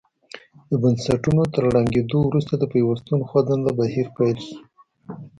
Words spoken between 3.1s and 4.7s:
خوځنده بهیر پیل شو.